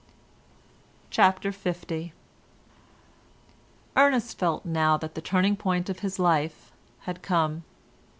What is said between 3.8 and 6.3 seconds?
Ernest felt now that the turning point of his